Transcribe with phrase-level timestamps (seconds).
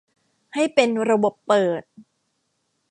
[0.53, 1.83] ให้เป็นระบบเปิด